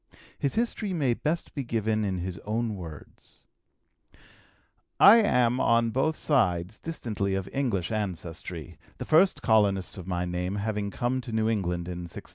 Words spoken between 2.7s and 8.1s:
words: "I am on both sides distantly of English